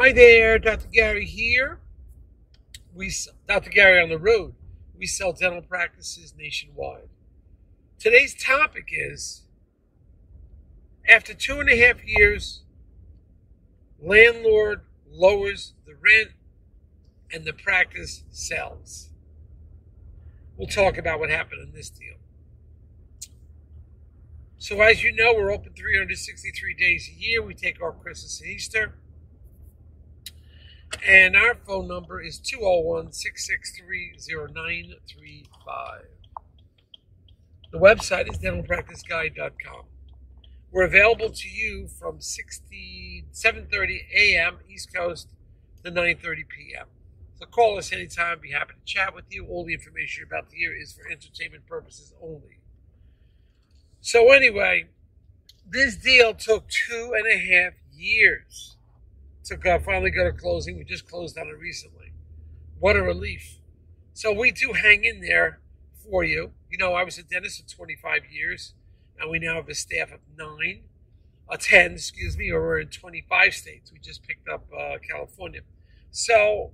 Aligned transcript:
Hi 0.00 0.12
there, 0.12 0.58
Dr. 0.58 0.88
Gary 0.90 1.26
here. 1.26 1.78
We, 2.94 3.12
Dr. 3.46 3.68
Gary 3.68 4.02
on 4.02 4.08
the 4.08 4.16
road. 4.16 4.54
We 4.98 5.06
sell 5.06 5.34
dental 5.34 5.60
practices 5.60 6.32
nationwide. 6.38 7.10
Today's 7.98 8.34
topic 8.34 8.88
is 8.90 9.42
after 11.06 11.34
two 11.34 11.60
and 11.60 11.68
a 11.68 11.76
half 11.76 12.02
years, 12.02 12.62
landlord 14.02 14.86
lowers 15.12 15.74
the 15.84 15.92
rent 15.92 16.30
and 17.30 17.44
the 17.44 17.52
practice 17.52 18.24
sells. 18.30 19.10
We'll 20.56 20.66
talk 20.66 20.96
about 20.96 21.20
what 21.20 21.28
happened 21.28 21.60
in 21.60 21.74
this 21.74 21.90
deal. 21.90 22.16
So, 24.56 24.80
as 24.80 25.04
you 25.04 25.12
know, 25.12 25.34
we're 25.34 25.52
open 25.52 25.74
363 25.74 26.72
days 26.72 27.10
a 27.14 27.20
year. 27.20 27.42
We 27.42 27.52
take 27.52 27.82
our 27.82 27.92
Christmas 27.92 28.40
and 28.40 28.48
Easter. 28.48 28.94
And 31.06 31.36
our 31.36 31.54
phone 31.54 31.88
number 31.88 32.20
is 32.20 32.38
201 32.38 33.12
663 33.12 34.14
0935. 34.52 36.02
The 37.72 37.78
website 37.78 38.28
is 38.30 38.38
dentalpracticeguide.com. 38.38 39.84
We're 40.72 40.84
available 40.84 41.30
to 41.30 41.48
you 41.48 41.88
from 41.88 42.20
60, 42.20 43.26
7.30 43.32 43.98
a.m. 44.14 44.58
East 44.68 44.92
Coast 44.94 45.28
to 45.84 45.90
9.30 45.90 46.48
p.m. 46.48 46.86
So 47.38 47.46
call 47.46 47.78
us 47.78 47.92
anytime. 47.92 48.40
Be 48.40 48.50
happy 48.50 48.74
to 48.74 48.84
chat 48.84 49.14
with 49.14 49.24
you. 49.30 49.46
All 49.46 49.64
the 49.64 49.74
information 49.74 50.24
about 50.24 50.50
the 50.50 50.58
year 50.58 50.76
is 50.76 50.92
for 50.92 51.10
entertainment 51.10 51.66
purposes 51.66 52.12
only. 52.22 52.58
So 54.00 54.30
anyway, 54.32 54.86
this 55.68 55.96
deal 55.96 56.34
took 56.34 56.68
two 56.68 57.12
and 57.16 57.26
a 57.26 57.38
half 57.38 57.74
years 57.92 58.76
to 59.44 59.56
go, 59.56 59.78
finally 59.78 60.10
go 60.10 60.24
to 60.24 60.32
closing. 60.32 60.78
We 60.78 60.84
just 60.84 61.08
closed 61.08 61.38
on 61.38 61.48
it 61.48 61.58
recently. 61.58 62.12
What 62.78 62.96
a 62.96 63.02
relief. 63.02 63.58
So 64.12 64.32
we 64.32 64.50
do 64.50 64.72
hang 64.72 65.04
in 65.04 65.20
there 65.20 65.60
for 66.08 66.24
you. 66.24 66.52
You 66.70 66.78
know, 66.78 66.94
I 66.94 67.04
was 67.04 67.18
a 67.18 67.22
dentist 67.22 67.62
for 67.62 67.76
25 67.76 68.22
years 68.30 68.74
and 69.18 69.30
we 69.30 69.38
now 69.38 69.56
have 69.56 69.68
a 69.68 69.74
staff 69.74 70.12
of 70.12 70.20
nine, 70.36 70.82
uh, 71.48 71.56
10, 71.58 71.92
excuse 71.92 72.36
me, 72.36 72.50
or 72.50 72.60
we're 72.60 72.80
in 72.80 72.88
25 72.88 73.54
states. 73.54 73.92
We 73.92 73.98
just 73.98 74.22
picked 74.26 74.48
up 74.48 74.66
uh, 74.76 74.96
California. 75.06 75.60
So 76.10 76.72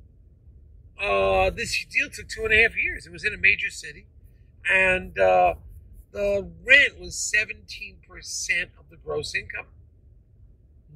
uh, 1.00 1.50
this 1.50 1.84
deal 1.84 2.08
took 2.10 2.28
two 2.28 2.44
and 2.44 2.52
a 2.52 2.62
half 2.62 2.76
years. 2.76 3.06
It 3.06 3.12
was 3.12 3.24
in 3.24 3.34
a 3.34 3.38
major 3.38 3.70
city, 3.70 4.06
and 4.70 5.18
uh, 5.18 5.54
the 6.12 6.48
rent 6.64 7.00
was 7.00 7.14
17% 7.16 7.96
of 8.78 8.90
the 8.90 8.96
gross 8.96 9.34
income. 9.34 9.66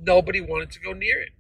Nobody 0.01 0.41
wanted 0.41 0.71
to 0.73 0.81
go 0.81 0.93
near 0.93 1.21
it. 1.21 1.33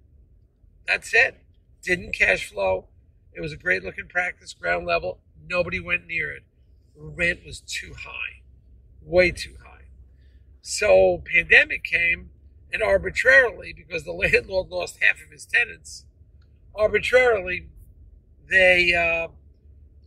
That's 0.86 1.12
it. 1.14 1.36
Didn't 1.82 2.14
cash 2.14 2.50
flow. 2.50 2.86
It 3.32 3.40
was 3.40 3.52
a 3.52 3.56
great 3.56 3.84
looking 3.84 4.08
practice, 4.08 4.52
ground 4.52 4.86
level. 4.86 5.20
Nobody 5.48 5.80
went 5.80 6.06
near 6.06 6.32
it. 6.32 6.42
Rent 6.96 7.40
was 7.46 7.60
too 7.60 7.94
high, 7.94 8.42
way 9.02 9.30
too 9.30 9.54
high. 9.64 9.86
So 10.62 11.22
pandemic 11.24 11.84
came, 11.84 12.30
and 12.72 12.82
arbitrarily, 12.82 13.72
because 13.72 14.04
the 14.04 14.12
landlord 14.12 14.68
lost 14.68 14.98
half 15.00 15.22
of 15.24 15.30
his 15.30 15.46
tenants, 15.46 16.04
arbitrarily 16.74 17.68
they 18.50 18.94
uh, 18.94 19.28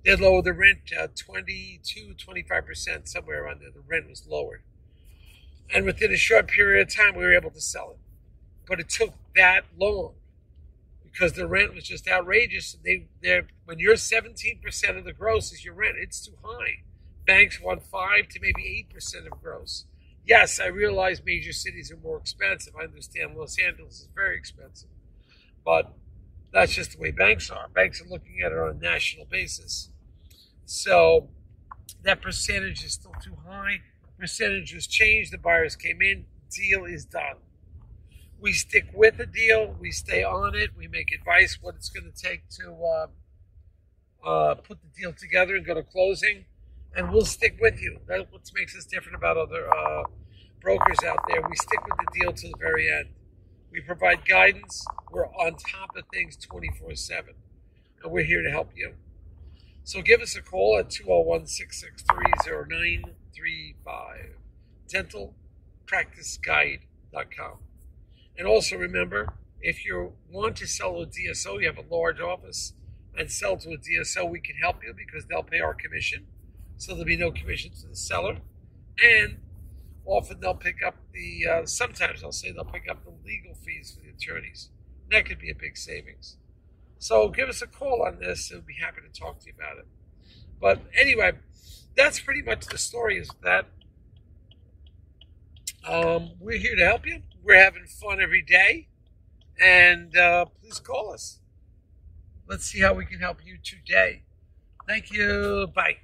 they 0.05 0.15
lowered 0.15 0.45
the 0.45 0.53
rent 0.53 0.79
uh, 0.99 1.07
22, 1.15 2.13
25 2.15 2.65
percent 2.65 3.07
somewhere 3.07 3.45
around 3.45 3.61
there. 3.61 3.71
The 3.71 3.81
rent 3.87 4.09
was 4.09 4.27
lowered, 4.27 4.63
and 5.73 5.85
within 5.85 6.11
a 6.11 6.17
short 6.17 6.47
period 6.47 6.87
of 6.87 6.93
time, 6.93 7.15
we 7.15 7.23
were 7.23 7.33
able 7.33 7.51
to 7.51 7.61
sell 7.61 7.91
it. 7.91 7.99
But 8.67 8.79
it 8.79 8.89
took 8.89 9.13
that 9.35 9.65
long 9.77 10.13
because 11.13 11.33
the 11.33 11.47
rent 11.47 11.73
was 11.73 11.85
just 11.85 12.09
outrageous. 12.09 12.75
They 12.83 13.07
they 13.21 13.41
when 13.63 13.79
you're 13.79 13.95
17 13.95 14.59
percent 14.61 14.97
of 14.97 15.05
the 15.05 15.13
gross 15.13 15.53
is 15.53 15.63
your 15.63 15.75
rent, 15.75 15.95
it's 15.97 16.25
too 16.25 16.33
high. 16.43 16.83
Banks 17.25 17.61
want 17.61 17.83
five 17.83 18.27
to 18.29 18.39
maybe 18.41 18.65
eight 18.65 18.93
percent 18.93 19.27
of 19.27 19.41
gross 19.41 19.85
yes, 20.25 20.59
I 20.59 20.67
realize 20.67 21.21
major 21.25 21.53
cities 21.53 21.91
are 21.91 21.97
more 21.97 22.17
expensive. 22.17 22.73
I 22.79 22.83
understand 22.83 23.35
Los 23.35 23.57
Angeles 23.59 24.01
is 24.01 24.09
very 24.13 24.37
expensive. 24.37 24.89
But 25.65 25.93
that's 26.51 26.73
just 26.73 26.93
the 26.93 26.99
way 26.99 27.11
banks 27.11 27.49
are. 27.49 27.67
Banks 27.69 28.01
are 28.01 28.07
looking 28.07 28.41
at 28.43 28.51
it 28.51 28.57
on 28.57 28.69
a 28.69 28.79
national 28.79 29.25
basis. 29.25 29.89
So 30.65 31.29
that 32.03 32.21
percentage 32.21 32.83
is 32.83 32.93
still 32.93 33.15
too 33.21 33.37
high. 33.47 33.81
Percentage 34.19 34.73
was 34.73 34.87
changed. 34.87 35.33
The 35.33 35.37
buyers 35.37 35.75
came 35.75 36.01
in. 36.01 36.25
Deal 36.49 36.85
is 36.85 37.05
done. 37.05 37.37
We 38.43 38.51
stick 38.51 38.89
with 38.93 39.15
the 39.15 39.25
deal. 39.25 39.73
We 39.79 39.91
stay 39.91 40.21
on 40.21 40.53
it. 40.53 40.71
We 40.77 40.89
make 40.89 41.13
advice 41.13 41.57
what 41.61 41.75
it's 41.75 41.89
going 41.89 42.11
to 42.11 42.21
take 42.21 42.49
to 42.59 42.75
uh, 42.83 43.07
uh, 44.27 44.55
put 44.55 44.79
the 44.81 44.89
deal 45.01 45.13
together 45.13 45.55
and 45.55 45.65
go 45.65 45.75
to 45.75 45.81
closing 45.81 46.43
and 46.93 47.09
we'll 47.11 47.25
stick 47.25 47.57
with 47.61 47.81
you. 47.81 48.01
That's 48.05 48.29
what 48.31 48.41
makes 48.53 48.75
us 48.77 48.85
different 48.85 49.15
about 49.15 49.37
other 49.37 49.73
uh, 49.73 50.03
brokers 50.59 51.01
out 51.05 51.19
there. 51.29 51.41
We 51.41 51.55
stick 51.55 51.79
with 51.85 51.97
the 51.97 52.07
deal 52.19 52.33
to 52.33 52.47
the 52.49 52.57
very 52.59 52.91
end. 52.91 53.11
We 53.71 53.79
provide 53.79 54.27
guidance. 54.27 54.85
We're 55.09 55.27
on 55.27 55.55
top 55.55 55.95
of 55.95 56.03
things 56.13 56.35
24 56.35 56.95
7. 56.95 57.35
And 58.03 58.11
we're 58.11 58.25
here 58.25 58.43
to 58.43 58.51
help 58.51 58.71
you. 58.75 58.95
So 59.85 60.01
give 60.01 60.19
us 60.19 60.35
a 60.35 60.41
call 60.41 60.77
at 60.77 60.89
201 60.89 61.47
663 61.47 62.65
0935. 62.67 64.35
DentalPracticeGuide.com. 64.91 67.59
And 68.37 68.47
also 68.47 68.75
remember, 68.77 69.33
if 69.61 69.85
you 69.85 70.13
want 70.29 70.55
to 70.57 70.67
sell 70.67 71.01
a 71.01 71.05
DSO, 71.05 71.61
you 71.61 71.67
have 71.67 71.77
a 71.77 71.93
large 71.93 72.19
office, 72.19 72.73
and 73.17 73.31
sell 73.31 73.57
to 73.57 73.69
a 73.69 73.77
DSO, 73.77 74.29
we 74.29 74.39
can 74.39 74.55
help 74.55 74.83
you 74.83 74.93
because 74.95 75.27
they'll 75.27 75.43
pay 75.43 75.59
our 75.59 75.73
commission 75.73 76.25
so 76.77 76.91
there'll 76.91 77.05
be 77.05 77.17
no 77.17 77.31
commission 77.31 77.71
to 77.71 77.87
the 77.87 77.95
seller. 77.95 78.37
And 79.01 79.37
often 80.05 80.39
they'll 80.39 80.55
pick 80.55 80.83
up 80.85 80.95
the, 81.13 81.47
uh, 81.47 81.65
sometimes 81.65 82.23
I'll 82.23 82.31
say 82.31 82.51
they'll 82.51 82.65
pick 82.65 82.89
up 82.89 83.03
the 83.05 83.13
legal 83.25 83.55
fees 83.55 83.95
for 83.95 84.03
the 84.03 84.09
attorneys. 84.09 84.69
That 85.09 85.25
could 85.25 85.39
be 85.39 85.49
a 85.49 85.55
big 85.55 85.77
savings. 85.77 86.37
So 86.97 87.29
give 87.29 87.49
us 87.49 87.61
a 87.61 87.67
call 87.67 88.03
on 88.05 88.19
this 88.19 88.51
and 88.51 88.59
we'll 88.59 88.67
be 88.67 88.75
happy 88.81 89.01
to 89.01 89.19
talk 89.19 89.39
to 89.41 89.47
you 89.47 89.53
about 89.57 89.77
it. 89.77 89.87
But 90.59 90.81
anyway, 90.97 91.33
that's 91.95 92.19
pretty 92.19 92.41
much 92.41 92.65
the 92.65 92.77
story 92.77 93.17
is 93.17 93.29
that 93.43 93.67
um, 95.87 96.31
we're 96.39 96.59
here 96.59 96.75
to 96.75 96.85
help 96.85 97.05
you. 97.05 97.21
We're 97.43 97.61
having 97.61 97.85
fun 97.85 98.21
every 98.21 98.41
day. 98.41 98.87
And 99.61 100.15
uh, 100.17 100.45
please 100.45 100.79
call 100.79 101.13
us. 101.13 101.39
Let's 102.47 102.65
see 102.65 102.81
how 102.81 102.93
we 102.93 103.05
can 103.05 103.19
help 103.19 103.45
you 103.45 103.57
today. 103.63 104.23
Thank 104.87 105.11
you. 105.11 105.67
Bye. 105.73 105.97